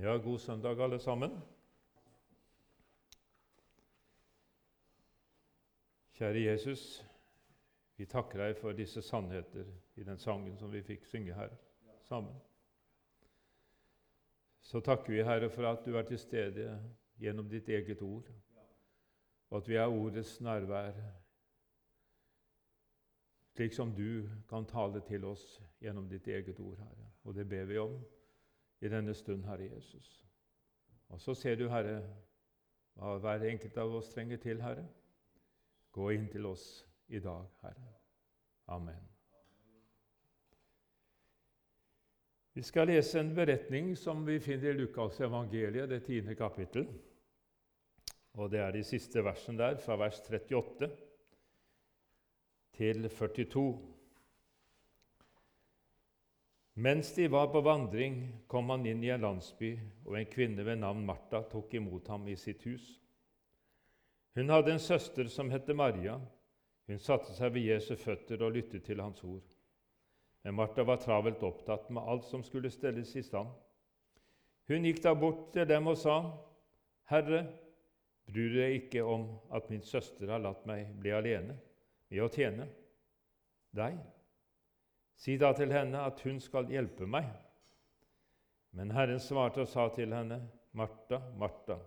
[0.00, 1.30] Ja, god søndag, alle sammen.
[6.14, 7.06] Kjære Jesus,
[7.96, 9.64] vi takker deg for disse sannheter
[9.98, 11.50] i den sangen som vi fikk synge her
[12.06, 12.36] sammen.
[14.62, 16.68] Så takker vi, Herre, for at du er til stede
[17.18, 18.30] gjennom ditt eget ord,
[19.50, 20.94] og at vi er ordets nærvær,
[23.56, 27.10] slik som du kan tale til oss gjennom ditt eget ord, Herre.
[27.24, 27.98] Og det ber vi om
[28.80, 30.24] i denne stund, Herre Jesus.
[31.08, 32.02] Og så ser du, Herre,
[32.98, 34.86] hva hver enkelt av oss trenger til, Herre.
[35.94, 36.66] Gå inn til oss
[37.08, 37.92] i dag, Herre.
[38.68, 39.06] Amen.
[42.58, 46.88] Vi skal lese en beretning som vi finner i Lukas evangeliet, det tiende kapittel.
[48.34, 50.90] Og det er de siste versene der, fra vers 38
[52.78, 53.97] til 42.
[56.78, 59.72] Mens de var på vandring, kom han inn i en landsby,
[60.06, 62.84] og en kvinne ved navn Martha tok imot ham i sitt hus.
[64.38, 66.20] Hun hadde en søster som het Maria.
[66.86, 69.42] Hun satte seg ved Jesu føtter og lyttet til hans ord.
[70.44, 73.50] Men Martha var travelt opptatt med alt som skulle stelles i stand.
[74.70, 76.20] Hun gikk da bort til dem og sa,
[77.10, 77.40] 'Herre,
[78.30, 81.58] bryr deg ikke om at min søster har latt meg bli alene
[82.08, 82.68] med å tjene
[83.74, 83.98] deg?'
[85.18, 87.26] Si da til henne at hun skal hjelpe meg.
[88.78, 90.38] Men Herren svarte og sa til henne,
[90.78, 91.78] Martha, Martha,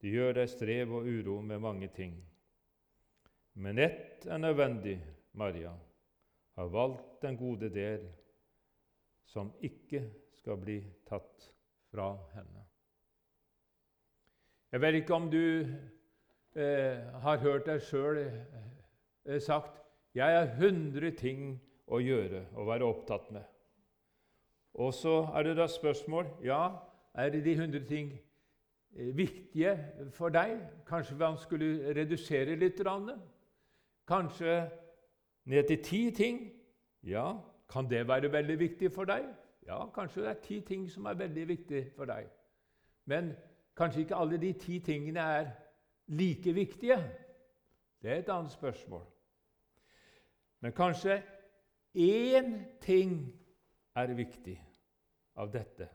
[0.00, 2.14] du gjør deg strev og uro med mange ting.
[3.60, 4.96] Men ett er nødvendig,
[5.32, 5.72] Maria
[6.56, 8.06] har valgt den gode del,
[9.26, 10.06] som ikke
[10.38, 11.50] skal bli tatt
[11.92, 12.64] fra henne.
[14.72, 15.42] Jeg vet ikke om du
[16.56, 19.82] eh, har hørt deg sjøl eh, sagt
[20.14, 23.44] 'Jeg har hundre ting å gjøre og være opptatt med.
[24.76, 26.60] Og så er det da spørsmål ja,
[27.14, 28.12] er de 100 ting
[28.96, 29.72] eh, viktige
[30.12, 30.58] for deg.
[30.86, 32.82] Kanskje man skulle redusere litt?
[34.06, 34.58] Kanskje
[35.44, 36.40] ned til ti ting?
[37.02, 37.32] Ja,
[37.68, 39.24] kan det være veldig viktig for deg?
[39.66, 42.28] Ja, kanskje det er ti ting som er veldig viktig for deg.
[43.06, 43.32] Men
[43.76, 45.48] kanskje ikke alle de ti tingene er
[46.06, 46.98] like viktige.
[48.02, 49.02] Det er et annet spørsmål.
[50.60, 51.22] Men kanskje
[51.96, 53.32] Én ting
[53.96, 54.56] er viktig
[55.36, 55.88] av dette.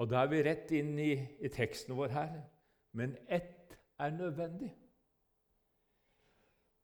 [0.00, 2.34] Og da er vi rett inn i, i teksten vår her.
[2.92, 4.74] Men ett er nødvendig.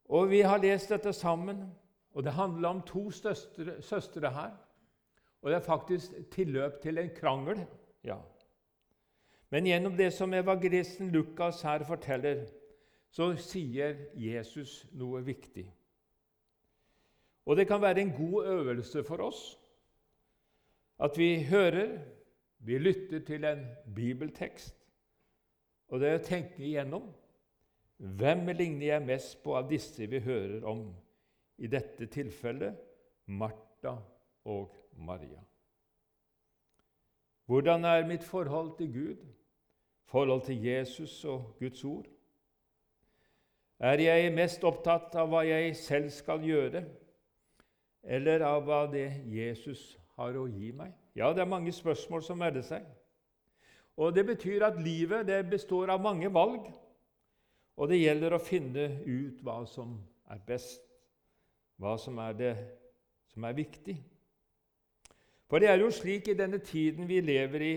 [0.08, 1.64] Og Vi har lest dette sammen,
[2.10, 4.56] og det handler om to søstre, søstre her.
[5.42, 7.66] Og det er faktisk tilløp til en krangel.
[8.04, 8.18] ja.
[9.50, 12.46] Men gjennom det som evangelisten Lukas her forteller,
[13.10, 15.66] så sier Jesus noe viktig.
[17.46, 19.44] Og det kan være en god øvelse for oss
[20.98, 21.98] at vi hører,
[22.58, 24.74] vi lytter til en bibeltekst,
[25.88, 27.10] og det er å tenke igjennom
[27.96, 30.88] hvem ligner jeg mest på av disse vi hører om,
[31.58, 32.76] i dette tilfellet
[33.26, 33.94] Martha
[34.44, 35.40] og Maria.
[37.46, 39.22] Hvordan er mitt forhold til Gud,
[40.04, 42.06] forhold til Jesus og Guds ord?
[43.78, 46.84] Er jeg mest opptatt av hva jeg selv skal gjøre?
[48.06, 50.94] Eller av hva det Jesus har å gi meg?
[51.18, 52.86] Ja, det er mange spørsmål som melder seg.
[53.96, 56.68] Og Det betyr at livet består av mange valg,
[57.76, 59.96] og det gjelder å finne ut hva som
[60.30, 60.82] er best,
[61.80, 62.54] hva som er det
[63.32, 63.96] som er viktig.
[65.48, 67.76] For det er jo slik i denne tiden vi lever i,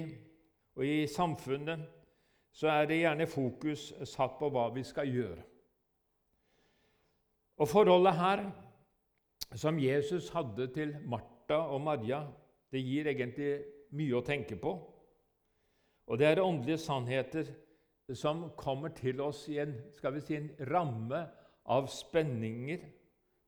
[0.76, 1.80] og i samfunnet,
[2.52, 5.44] så er det gjerne fokus satt på hva vi skal gjøre.
[7.60, 8.44] Og forholdet her
[9.58, 12.22] som Jesus hadde til Martha og Maria,
[12.72, 13.54] det gir egentlig
[13.98, 14.76] mye å tenke på.
[16.10, 17.50] Og det er åndelige sannheter
[18.18, 21.24] som kommer til oss i en, skal vi si, en ramme
[21.70, 22.86] av spenninger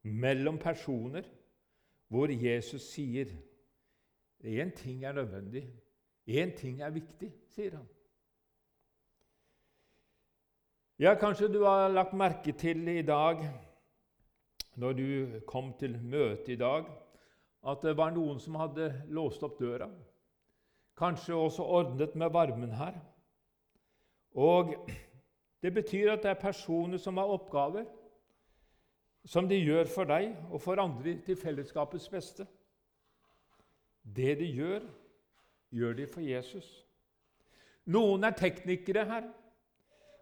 [0.03, 1.25] mellom personer,
[2.11, 3.31] hvor Jesus sier
[4.41, 5.63] én ting er nødvendig,
[6.27, 7.87] én ting er viktig, sier han.
[11.01, 13.41] Ja, kanskje du har lagt merke til i dag
[14.81, 16.87] når du kom til møte i dag,
[17.61, 19.87] at det var noen som hadde låst opp døra.
[20.97, 22.97] Kanskje også ordnet med varmen her.
[24.33, 24.75] Og
[25.61, 27.85] Det betyr at det er personer som har oppgaver
[29.25, 32.47] som de gjør for deg og for andre til fellesskapets beste.
[34.01, 34.87] Det de gjør,
[35.69, 36.65] gjør de for Jesus.
[37.85, 39.27] Noen er teknikere her,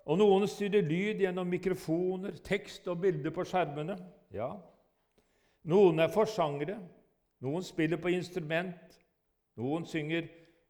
[0.03, 3.95] og noen styrer lyd gjennom mikrofoner, tekst og bilder på skjermene.
[4.29, 4.49] Ja.
[5.69, 6.77] Noen er forsangere,
[7.43, 8.99] noen spiller på instrument,
[9.59, 10.29] noen synger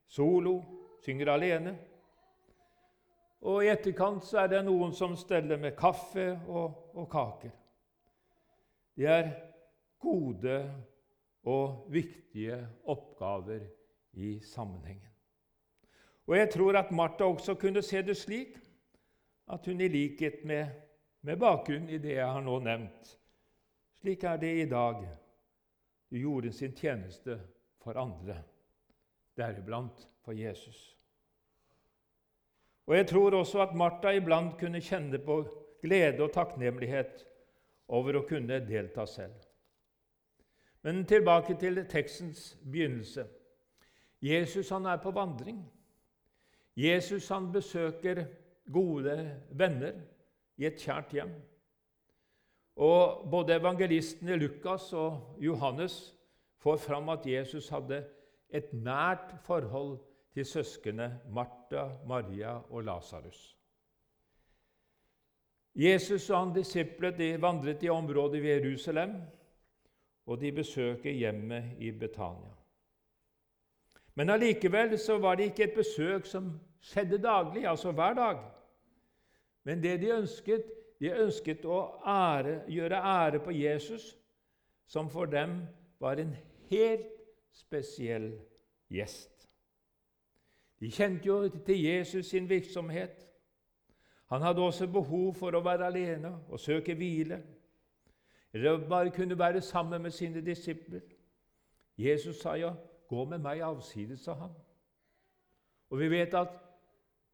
[0.09, 0.59] solo,
[1.03, 1.75] synger alene.
[3.45, 7.53] Og i etterkant så er det noen som steller med kaffe og, og kaker.
[8.99, 9.29] De er
[9.99, 10.57] gode
[11.47, 12.57] og viktige
[12.91, 13.61] oppgaver
[14.19, 15.05] i sammenhengen.
[16.27, 18.57] Og Jeg tror at Martha også kunne se det slik
[19.49, 20.67] at hun i likhet med,
[21.21, 23.18] med bakgrunn i det jeg har nå nevnt
[23.99, 25.01] Slik er det i dag.
[26.09, 27.39] Du gjorde sin tjeneste
[27.83, 28.37] for andre,
[29.37, 30.95] deriblant for Jesus.
[32.87, 35.43] Og Jeg tror også at Martha iblant kunne kjenne på
[35.81, 37.25] glede og takknemlighet
[37.87, 39.35] over å kunne delta selv.
[40.81, 43.27] Men tilbake til tekstens begynnelse.
[44.21, 45.59] Jesus han er på vandring.
[46.75, 48.25] Jesus han besøker
[48.71, 49.15] gode
[49.51, 50.01] venner
[50.57, 51.33] i et kjært hjem.
[52.75, 56.15] Og Både evangelistene Lukas og Johannes
[56.57, 58.03] får fram at Jesus hadde
[58.49, 59.99] et nært forhold
[60.33, 63.55] til søsknene Martha, Maria og Lasarus.
[65.75, 69.21] Jesus og han disiplet vandret i området ved Jerusalem,
[70.25, 72.53] og de besøker hjemmet i Betania.
[74.15, 78.39] Men allikevel var det ikke et besøk som skjedde daglig, altså hver dag.
[79.63, 80.63] Men det de ønsket,
[80.99, 84.11] de ønsket å ære, gjøre ære på Jesus,
[84.87, 85.61] som for dem
[85.99, 86.33] var en
[86.69, 87.07] helt
[87.55, 88.33] spesiell
[88.91, 89.47] gjest.
[90.79, 93.27] De kjente jo til Jesus sin virksomhet.
[94.29, 97.41] Han hadde også behov for å være alene og søke hvile,
[98.53, 101.01] eller bare kunne være sammen med sine disipler.
[101.97, 102.73] Jesus sa ja,
[103.09, 104.51] 'Gå med meg avsides', sa han.
[105.89, 106.47] Og vi vet at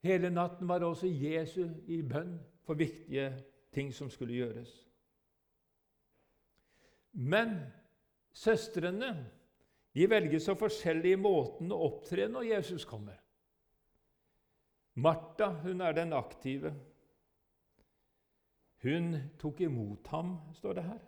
[0.03, 3.33] hele natten var også Jesu i bønn for viktige
[3.75, 4.71] ting som skulle gjøres.
[7.11, 7.57] Men
[8.35, 9.11] søstrene
[9.95, 13.15] de velger så forskjellige måten å opptre når Jesus kommer.
[14.95, 16.73] Martha hun er den aktive.
[18.83, 20.99] Hun tok imot ham, står det her.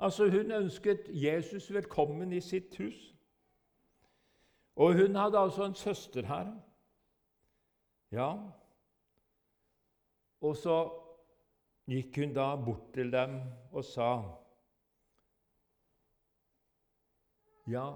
[0.00, 3.00] Altså Hun ønsket Jesus velkommen i sitt hus.
[4.76, 6.52] Og hun hadde altså en søster her.
[8.12, 8.32] Ja,
[10.40, 10.76] og så
[11.90, 13.40] gikk hun da bort til dem
[13.72, 14.10] og sa
[17.70, 17.86] Ja,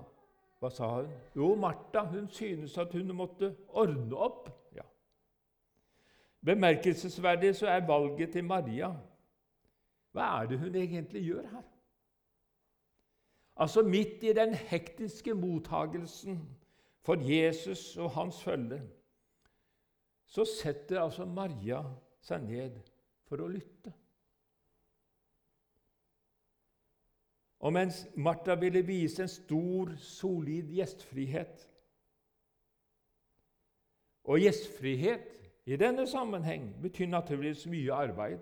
[0.61, 1.11] hva sa hun?
[1.37, 4.50] Jo, Martha hun synes at hun måtte ordne opp.
[4.75, 4.85] Ja.
[6.46, 8.93] Bemerkelsesverdig så er valget til Maria.
[10.14, 11.64] Hva er det hun egentlig gjør her?
[13.56, 16.38] Altså Midt i den hektiske mottagelsen
[17.02, 18.82] for Jesus og hans følge,
[20.26, 21.82] så setter altså Maria
[22.25, 22.81] seg ned
[23.28, 23.92] for å lytte.
[27.64, 31.70] Og mens Martha ville vise en stor, solid gjestfrihet
[34.24, 35.32] Og gjestfrihet
[35.68, 38.40] i denne sammenheng betyr naturligvis mye arbeid.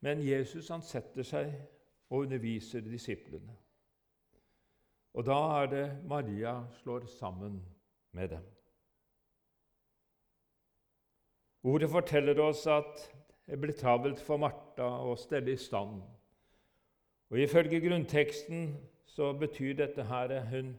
[0.00, 1.52] Men Jesus han setter seg
[2.10, 3.54] og underviser disiplene.
[5.14, 7.60] Og da er det Maria slår sammen
[8.12, 8.44] med dem.
[11.66, 13.00] Ordet forteller oss at
[13.48, 16.02] det ble travelt for Martha å stelle i stand.
[17.28, 18.70] Og Ifølge grunnteksten
[19.08, 20.76] så betyr dette her hun,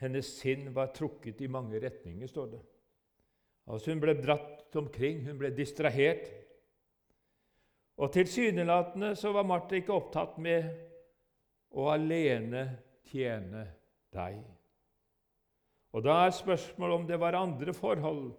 [0.00, 2.62] hennes sinn var trukket i mange retninger, står det.
[3.66, 6.26] Altså Hun ble dratt omkring, hun ble distrahert.
[7.96, 10.66] Og tilsynelatende så var Martha ikke opptatt med
[11.74, 12.66] å alene
[13.10, 13.66] tjene
[14.14, 14.40] deg.
[15.94, 18.32] Og Da er spørsmålet om det var andre forhold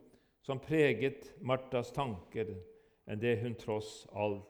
[0.46, 2.52] som preget Martas tanker
[3.10, 4.46] enn det hun tross alt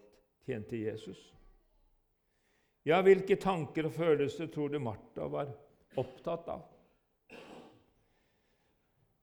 [0.46, 1.22] tjente Jesus.
[2.84, 5.54] Ja, hvilke tanker og følelser tror du Martha var
[5.98, 6.66] opptatt av?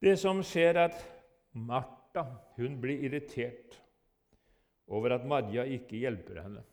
[0.02, 1.04] Det som skjer, er at
[1.52, 2.24] Martha
[2.56, 3.76] hun blir irritert
[4.88, 6.64] over at Maria ikke hjelper henne.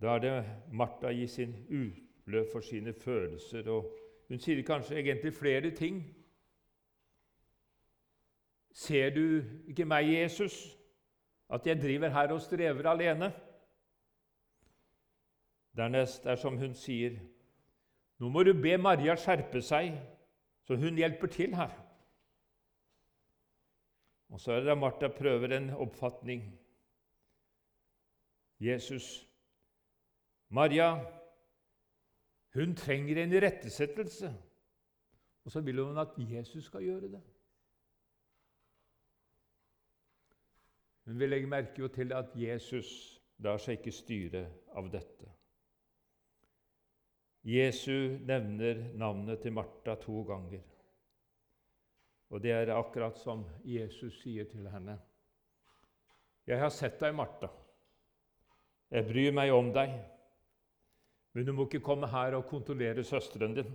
[0.00, 0.36] Da er det
[0.70, 3.68] Martha gir sin utløp for sine følelser.
[3.68, 3.90] og
[4.30, 6.04] Hun sier kanskje egentlig flere ting.
[8.72, 10.56] Ser du ikke meg, Jesus,
[11.52, 13.32] at jeg driver her og strever alene?
[15.76, 17.16] Dernest er som hun sier,
[18.20, 19.96] nå må du be Maria skjerpe seg,
[20.64, 21.72] så hun hjelper til her.
[24.32, 26.44] Og så er det da Martha prøver en oppfatning.
[28.60, 29.26] Jesus,
[30.48, 30.94] Maria,
[32.54, 34.32] hun trenger en irettesettelse,
[35.44, 37.22] og så vil hun at Jesus skal gjøre det.
[41.04, 42.90] Hun vi legger merke til at Jesus
[43.42, 44.42] lar seg ikke styre
[44.78, 45.30] av dette.
[47.42, 50.62] Jesu nevner navnet til Martha to ganger.
[52.30, 54.94] Og det er akkurat som Jesus sier til henne.
[56.46, 57.50] Jeg har sett deg, Martha.
[58.92, 59.92] Jeg bryr meg om deg.
[61.32, 63.74] Men du må ikke komme her og kontrollere søsteren din.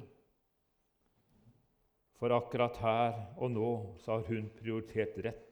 [2.17, 5.46] For akkurat her og nå så har hun prioritert rett.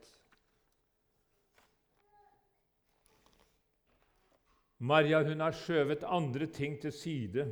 [4.79, 7.45] Maria hun har skjøvet andre ting til side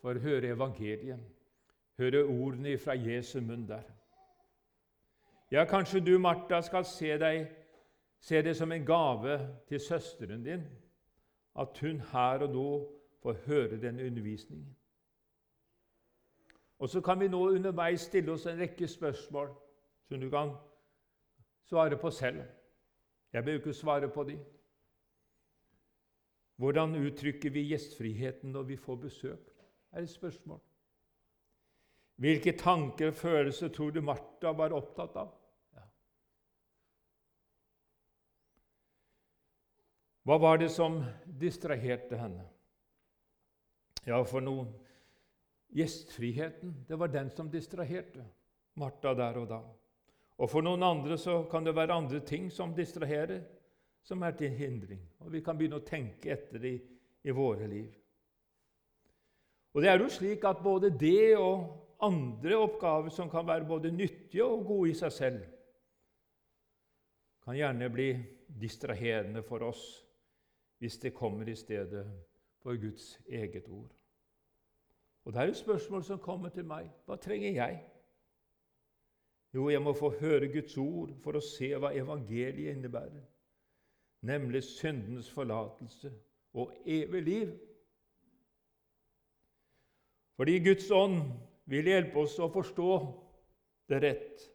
[0.00, 1.20] for å høre evangeliet,
[1.98, 3.86] høre ordene fra Jesu munn der.
[5.50, 7.46] Ja, kanskje du, Martha, skal se, deg,
[8.20, 9.38] se det som en gave
[9.68, 10.66] til søsteren din,
[11.58, 12.68] at hun her og nå
[13.22, 14.76] får høre denne undervisningen.
[16.80, 19.50] Og så kan vi nå underveis stille oss en rekke spørsmål
[20.08, 20.54] som du kan
[21.68, 22.40] svare på selv.
[23.32, 24.38] Jeg bør ikke svare på dem.
[26.60, 29.46] Hvordan uttrykker vi gjestfriheten når vi får besøk?
[29.92, 30.60] er et spørsmål.
[32.20, 35.32] Hvilke tanker og følelser tror du Martha var opptatt av?
[35.74, 35.86] Ja.
[40.28, 41.00] Hva var det som
[41.40, 42.44] distraherte henne?
[44.06, 44.70] Ja, for noen
[45.70, 48.24] Gjestfriheten, det var den som distraherte
[48.74, 49.60] Martha der og da.
[50.40, 53.44] Og for noen andre så kan det være andre ting som distraherer
[54.02, 55.02] som er til hindring.
[55.20, 56.80] Og vi kan begynne å tenke etter det i,
[57.28, 57.90] i våre liv.
[59.74, 61.68] Og det er jo slik at både det og
[62.02, 65.40] andre oppgaver som kan være både nyttige og gode i seg selv,
[67.44, 68.10] kan gjerne bli
[68.60, 69.82] distraherende for oss
[70.80, 72.04] hvis det kommer i stedet
[72.60, 73.90] for Guds eget ord.
[75.24, 76.88] Og Det er et spørsmål som kommer til meg.
[77.06, 77.82] Hva trenger jeg?
[79.54, 83.20] Jo, jeg må få høre Guds ord for å se hva evangeliet innebærer
[84.20, 86.12] nemlig syndens forlatelse
[86.52, 87.52] og evig liv.
[90.36, 91.22] Fordi Guds ånd
[91.64, 92.90] vil hjelpe oss å forstå
[93.90, 94.46] det rett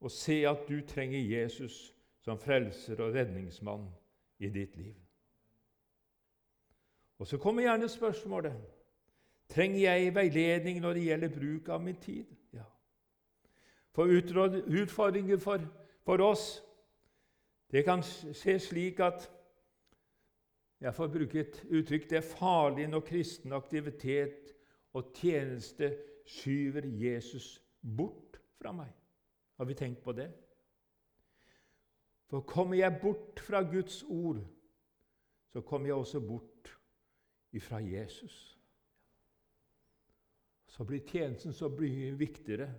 [0.00, 1.94] og se at du trenger Jesus
[2.24, 3.86] som frelser og redningsmann
[4.38, 4.94] i ditt liv.
[7.18, 8.56] Og Så kommer gjerne spørsmålet
[9.48, 12.26] trenger jeg veiledning når det gjelder bruk av min tid.
[12.52, 12.66] Ja.
[13.94, 15.62] For utfordringer for,
[16.04, 16.62] for oss
[17.76, 19.26] det kan se slik at
[20.80, 24.54] jeg får bruke et uttrykk det er farlig når kristen aktivitet
[24.96, 25.90] og tjeneste
[26.24, 27.58] skyver Jesus
[27.96, 28.88] bort fra meg.
[29.60, 30.30] Har vi tenkt på det?
[32.32, 34.40] For kommer jeg bort fra Guds ord,
[35.52, 36.72] så kommer jeg også bort
[37.52, 38.58] ifra Jesus.
[40.66, 42.72] Så blir tjenesten så mye viktigere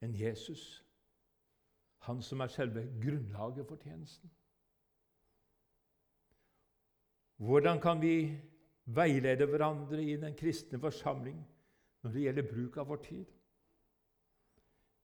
[0.00, 0.81] enn Jesus
[2.02, 4.30] han som er selve grunnlaget for tjenesten.
[7.42, 8.38] Hvordan kan vi
[8.84, 11.38] veilede hverandre i den kristne forsamling
[12.02, 13.30] når det gjelder bruk av vår tid?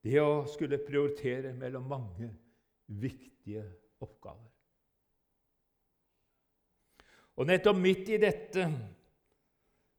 [0.02, 2.30] Det å skulle prioritere mellom mange
[2.86, 3.64] viktige
[4.02, 4.50] oppgaver.
[7.38, 8.66] Og nettopp midt i dette,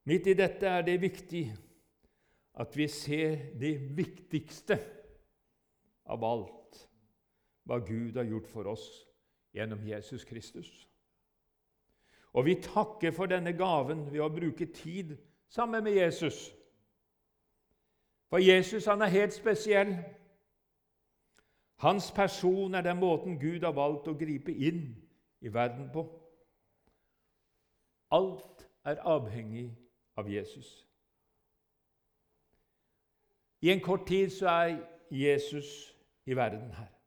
[0.07, 1.43] midt i dette er det viktig
[2.59, 4.75] at vi ser det viktigste
[6.11, 6.58] av alt
[7.69, 8.85] hva Gud har gjort for oss
[9.53, 10.89] gjennom Jesus Kristus.
[12.33, 15.17] Og vi takker for denne gaven ved å bruke tid
[15.49, 16.49] sammen med Jesus.
[18.29, 19.95] For Jesus han er helt spesiell.
[21.77, 24.83] Hans person er den måten Gud har valgt å gripe inn
[25.41, 26.05] i verden på.
[28.11, 29.69] Alt er avhengig
[30.17, 30.85] av Jesus.
[33.61, 34.79] I en kort tid så er
[35.11, 35.95] Jesus
[36.25, 36.98] i verden her.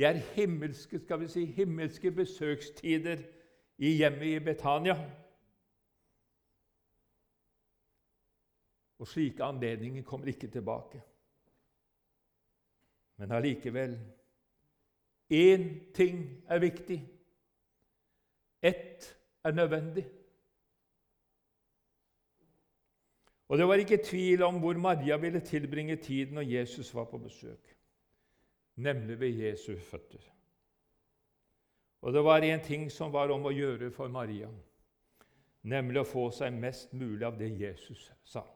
[0.00, 3.18] Det er himmelske, skal vi si, himmelske besøkstider
[3.78, 4.94] i hjemmet i Betania.
[8.98, 11.02] Og slike anledninger kommer ikke tilbake.
[13.16, 13.98] Men allikevel
[15.32, 17.08] én ting er viktig.
[18.62, 20.06] Ett er nødvendig.
[23.48, 27.18] Og Det var ikke tvil om hvor Maria ville tilbringe tiden når Jesus var på
[27.18, 27.79] besøk
[28.80, 30.22] nemlig ved Jesu føtter.
[32.00, 34.48] Og det var en ting som var om å gjøre for Maria,
[35.68, 38.46] nemlig å få seg mest mulig av det Jesus sa.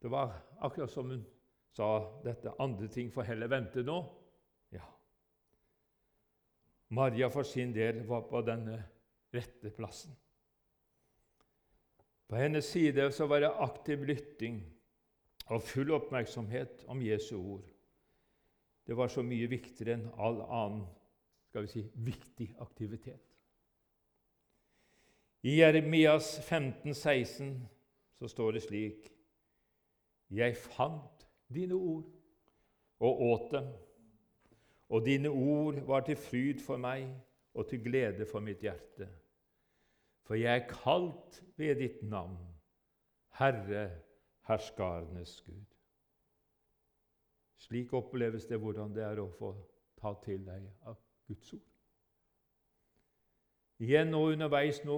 [0.00, 1.24] Det var akkurat som hun
[1.74, 3.98] sa dette andre ting får heller vente nå.
[4.70, 4.86] Ja.
[6.88, 8.78] Maria for sin del var på denne
[9.34, 10.14] rette plassen.
[12.30, 14.62] På hennes side så var det aktiv lytting
[15.50, 17.66] og full oppmerksomhet om Jesu ord.
[18.90, 20.80] Det var så mye viktigere enn all annen
[21.46, 23.22] skal vi si, viktig aktivitet.
[25.46, 27.52] I Jeremias 15, 16
[28.18, 29.06] så står det slik
[30.34, 31.22] Jeg fant
[31.54, 32.10] dine ord
[32.98, 33.70] og åt dem,
[34.90, 37.06] og dine ord var til fryd for meg
[37.54, 39.06] og til glede for mitt hjerte.
[40.26, 42.42] For jeg er kalt ved ditt navn,
[43.38, 43.86] Herre,
[44.50, 45.69] herskarenes Gud.
[47.60, 49.52] Slik oppleves det hvordan det er å få
[50.00, 50.96] ta til deg av
[51.28, 51.66] Guds ord.
[53.80, 54.96] Igjen og underveis nå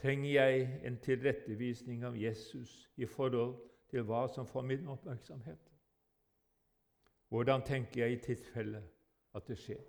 [0.00, 3.58] trenger jeg en tilrettevisning av Jesus i forhold
[3.90, 5.60] til hva som får min oppmerksomhet.
[7.28, 8.82] Hvordan tenker jeg i tilfelle
[9.36, 9.82] at det skjer?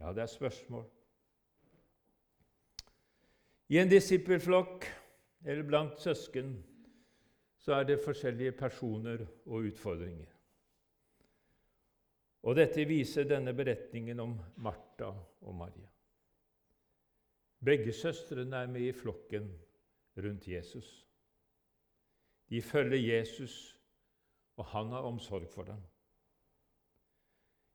[0.00, 0.84] Ja, det er spørsmål.
[3.68, 4.86] I en disippelflokk
[5.44, 6.56] eller blant søsken
[7.58, 10.33] så er det forskjellige personer og utfordringer.
[12.44, 15.08] Og dette viser denne beretningen om Martha
[15.40, 15.88] og Maria.
[17.64, 19.48] Begge søstrene er med i flokken
[20.20, 21.06] rundt Jesus.
[22.50, 23.78] De følger Jesus,
[24.56, 25.80] og han har omsorg for dem.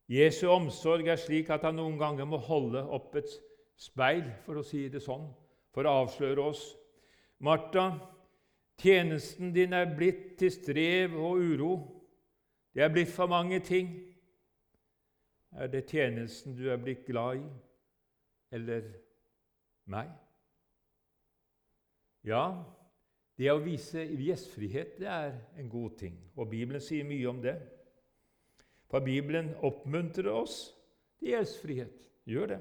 [0.08, 3.30] Jesu omsorg er slik at han noen ganger må holde opp et
[3.78, 5.26] speil, for å si det sånn,
[5.74, 6.62] for å avsløre oss.
[7.42, 7.92] Martha,
[8.78, 11.72] tjenesten din er blitt til strev og uro.
[12.74, 14.09] Det er blitt for mange ting.
[15.52, 17.46] Er det tjenesten du er blitt glad i,
[18.54, 18.86] eller
[19.90, 20.12] meg?
[22.26, 22.44] Ja,
[23.40, 27.56] det å vise gjestfrihet det er en god ting, og Bibelen sier mye om det.
[28.90, 30.74] For Bibelen oppmuntrer oss
[31.18, 31.96] til gjestfrihet.
[32.28, 32.60] Gjør det.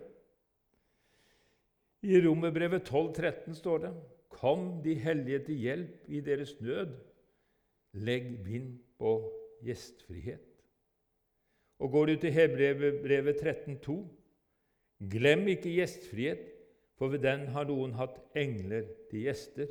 [2.07, 3.93] I Romerbrevet 12, 13 står det:"
[4.29, 6.93] Kom de hellige til hjelp i deres nød.
[7.93, 9.17] Legg vind på
[9.65, 10.48] gjestfrihet.
[11.79, 13.97] Og går du til Hebrevet 13,2.:
[15.11, 16.49] Glem ikke gjestfrihet,
[16.99, 19.69] for ved den har noen hatt engler til gjester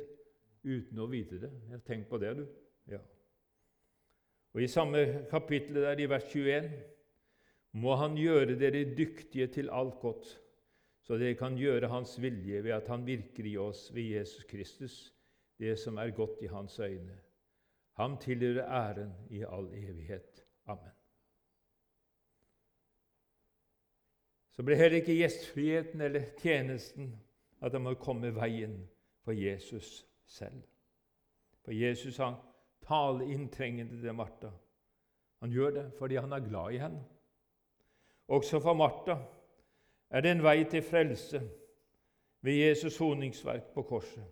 [0.65, 1.51] uten å vite det.
[1.85, 2.45] Tenk på det, du.
[2.89, 3.01] Ja.
[4.57, 6.71] Og I samme kapittel, der i vers 21,
[7.77, 10.31] må Han gjøre dere dyktige til alt godt,
[11.05, 15.13] så dere kan gjøre Hans vilje ved at Han virker i oss ved Jesus Kristus,
[15.59, 17.19] det som er godt i Hans øyne.
[18.01, 20.45] Ham tilhører æren i all evighet.
[20.65, 20.98] Amen.
[24.59, 27.13] Så blir heller ikke gjestfriheten eller tjenesten
[27.63, 28.73] at det må komme veien
[29.23, 30.65] for Jesus selv.
[31.63, 32.35] For Jesus han
[32.83, 34.49] tale inntrengende til Martha.
[35.39, 36.99] Han gjør det fordi han er glad i henne.
[38.27, 39.15] Også for Martha
[40.09, 41.41] er det en vei til frelse
[42.41, 44.27] ved Jesus soningsverk på korset.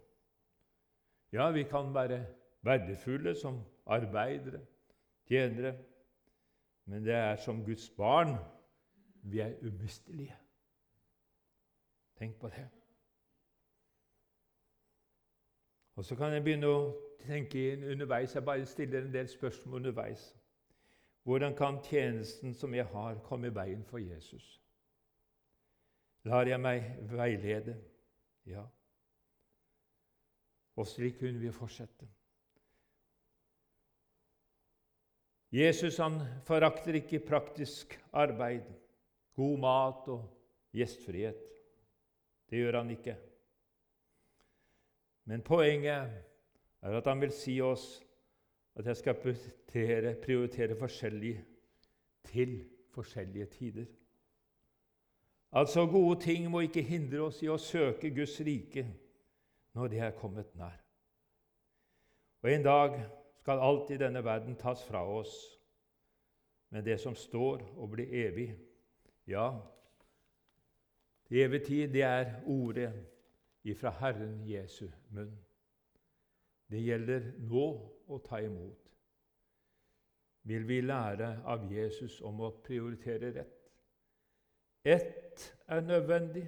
[1.32, 2.20] Ja, vi kan være
[2.68, 4.60] verdifulle som arbeidere,
[5.28, 5.78] tjenere,
[6.86, 8.36] men det er som Guds barn
[9.32, 10.36] vi er umistelige.
[12.18, 12.68] Tenk på det.
[15.96, 16.82] Og så kan jeg begynne å
[17.22, 18.36] tenke underveis.
[18.36, 20.30] Jeg bare stiller en del spørsmål underveis.
[21.24, 24.62] Hvordan kan tjenesten som jeg har, komme i veien for Jesus?
[26.24, 27.76] Lar jeg meg veilede?
[28.46, 28.64] Ja.
[30.78, 32.08] Og slik kunne vi fortsette.
[35.52, 38.68] Jesus han forakter ikke praktisk arbeid,
[39.38, 40.24] god mat og
[40.74, 41.44] gjestfrihet.
[42.50, 43.18] Det gjør han ikke.
[45.30, 46.10] Men poenget
[46.82, 47.86] er at han vil si oss
[48.78, 51.36] at jeg skal prioritere, prioritere forskjellig
[52.24, 52.60] til
[52.94, 53.86] forskjellige tider.
[55.52, 58.86] Altså, gode ting må ikke hindre oss i å søke Guds rike
[59.78, 60.78] når det er kommet nær.
[62.44, 62.98] Og En dag
[63.42, 65.34] skal alt i denne verden tas fra oss,
[66.70, 68.52] men det som står og blir evig
[69.28, 69.60] Ja,
[71.28, 73.06] til evig tid, det er ordet
[73.64, 75.34] ifra Herren Jesu munn.
[76.72, 77.66] Det gjelder nå
[78.08, 78.88] å ta imot.
[80.48, 83.58] Vil vi lære av Jesus om å prioritere rett?
[84.88, 86.46] Ett er nødvendig.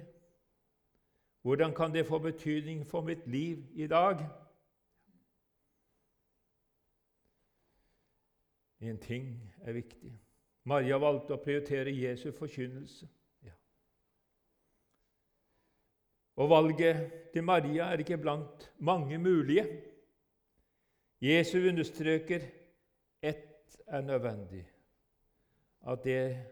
[1.42, 4.24] Hvordan kan det få betydning for mitt liv i dag?
[8.80, 10.16] En ting er viktig.
[10.68, 13.08] Maria valgte å prioritere Jesu forkynnelse.
[13.46, 13.54] Ja.
[16.36, 19.64] Og valget til Maria er ikke blant mange mulige.
[21.20, 22.44] Jesus understreker
[23.22, 24.64] ett er nødvendig,
[25.82, 26.46] at det,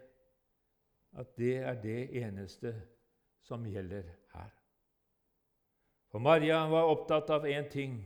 [1.12, 2.74] at det er det eneste
[3.40, 4.02] som gjelder
[4.34, 4.50] her.
[6.08, 8.00] For Maria var opptatt av én ting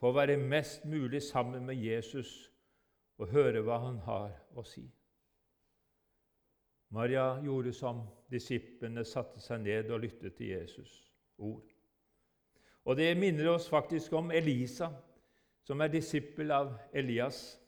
[0.00, 2.50] for å være mest mulig sammen med Jesus
[3.20, 4.86] og høre hva han har å si.
[6.90, 10.96] Maria gjorde som disiplene satte seg ned og lyttet til Jesus'
[11.38, 11.66] ord.
[12.84, 14.88] Og det minner oss faktisk om Elisa,
[15.62, 17.60] som er disippel av Elias,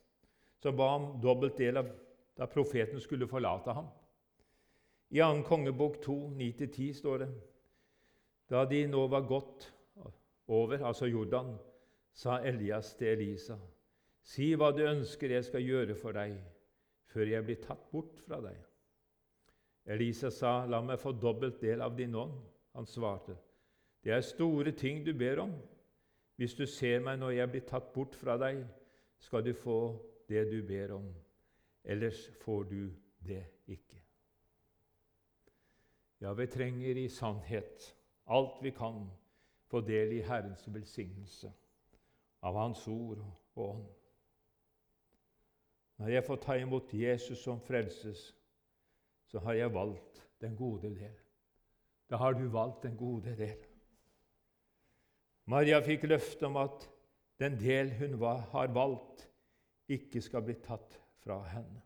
[0.59, 1.91] som ba om dobbelt del av
[2.37, 3.87] da profeten skulle forlate ham.
[5.13, 5.43] I 2.
[5.47, 7.29] kongebok 2, 9-10 står det
[8.49, 9.69] Da de nå var gått
[10.47, 11.53] over, altså Jordan,
[12.13, 13.57] sa Elias til Elisa.:
[14.23, 16.35] Si hva du ønsker jeg skal gjøre for deg,
[17.05, 18.57] før jeg blir tatt bort fra deg.
[19.85, 22.39] Elisa sa, La meg få dobbelt del av din ånd.
[22.73, 23.35] Han svarte,
[24.03, 25.53] Det er store ting du ber om.
[26.35, 28.63] Hvis du ser meg når jeg blir tatt bort fra deg,
[29.19, 29.77] skal du få
[30.29, 31.05] det du ber om.
[31.83, 34.01] Ellers får du det ikke.
[36.21, 39.09] Ja, vi trenger i sannhet alt vi kan
[39.67, 41.51] få del i Herrens velsignelse
[42.41, 43.19] av Hans ord
[43.55, 43.83] og ånd.
[45.97, 48.33] Når jeg får ta imot Jesus som frelses,
[49.33, 51.13] så har jeg valgt den gode del.
[52.09, 53.57] Da har du valgt den gode del.
[55.49, 56.85] Maria fikk løfte om at
[57.41, 59.25] den del hun har valgt,
[59.89, 61.81] ikke skal bli tatt fra henne.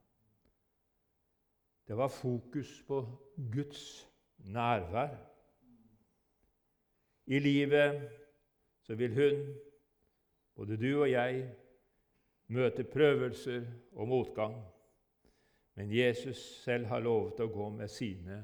[1.88, 3.00] Det var fokus på
[3.54, 3.86] Guds
[4.38, 5.16] nærvær.
[7.32, 8.10] I livet
[8.84, 9.56] så vil hun,
[10.56, 11.48] både du og jeg,
[12.48, 13.64] møte prøvelser
[13.96, 14.60] og motgang.
[15.78, 18.40] Men Jesus selv har lovet å gå med sine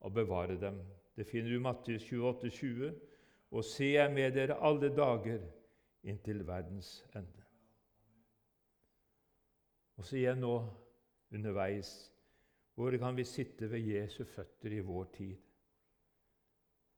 [0.00, 0.78] og bevare dem.
[1.12, 2.94] Det finner du i Mattis 28, 20.
[3.50, 5.42] Og se jeg med dere alle dager
[6.08, 7.44] inntil verdens ende.
[10.00, 10.54] Og så igjen nå
[11.34, 11.90] underveis
[12.78, 15.36] hvor kan vi sitte ved Jesu føtter i vår tid?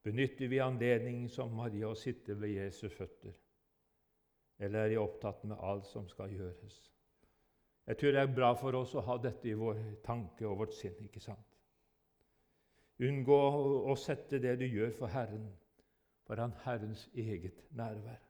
[0.07, 3.35] Benytter vi anledningen som Maria å sitte ved Jesu føtter?
[4.63, 6.79] Eller er de opptatt med alt som skal gjøres?
[7.87, 10.75] Jeg tror det er bra for oss å ha dette i vår tanke og vårt
[10.79, 10.95] sinn.
[11.03, 11.49] ikke sant?
[13.03, 13.39] Unngå
[13.91, 15.49] å sette det du gjør for Herren,
[16.27, 18.21] foran Herrens eget nærvær.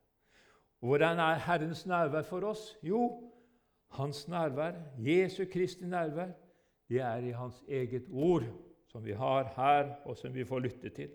[0.81, 2.77] Og Hvordan er Herrens nærvær for oss?
[2.83, 3.31] Jo,
[3.99, 6.33] hans nærvær, Jesu Kristi nærvær,
[6.89, 8.49] det er i hans eget ord,
[8.89, 11.11] som vi har her, og som vi får lytte til.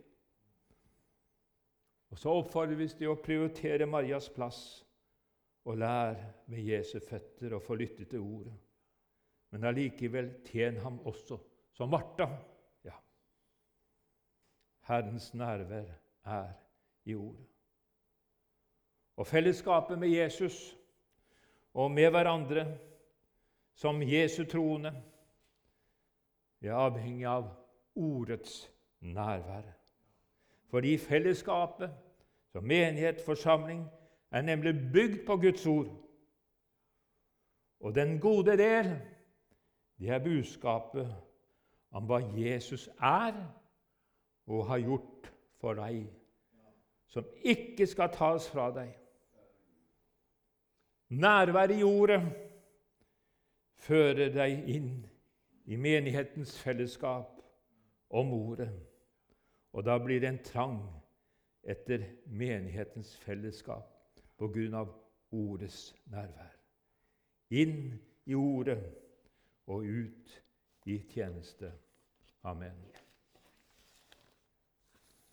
[2.09, 4.86] Og Så oppfordrer vi til å prioritere Marias plass
[5.67, 6.15] og lær
[6.47, 8.53] med Jesu føtter og få lytte til ordet.
[9.51, 11.37] Men allikevel tjen ham også
[11.75, 12.27] som Martha.
[12.87, 12.95] Ja.
[14.87, 15.91] Herrens nærvær
[16.23, 16.47] er
[17.05, 17.45] i ordet.
[19.17, 20.77] Og fellesskapet med Jesus
[21.73, 22.65] og med hverandre
[23.73, 24.93] som Jesu troende
[26.61, 27.51] er avhengig av
[27.95, 29.67] ordets nærvær.
[30.71, 31.91] Fordi fellesskapet
[32.51, 33.85] som menighet, forsamling,
[34.31, 36.07] er nemlig bygd på Guds ord.
[37.79, 39.01] Og den gode del,
[39.99, 41.15] det er budskapet
[41.91, 43.37] om hva Jesus er
[44.47, 46.05] og har gjort for deg,
[47.07, 48.91] som ikke skal tas fra deg.
[51.09, 52.21] Nærvær i ordet
[53.79, 54.91] fører deg inn
[55.65, 57.39] i menighetens fellesskap
[58.09, 58.71] om ordet.
[59.73, 60.81] Og da blir det en trang
[61.67, 63.96] etter menighetens fellesskap
[64.37, 64.93] på grunn av
[65.31, 66.53] ordets nærvær.
[67.49, 67.97] Inn
[68.27, 68.79] i ordet
[69.67, 70.37] og ut
[70.87, 71.71] i tjeneste.
[72.43, 72.75] Amen.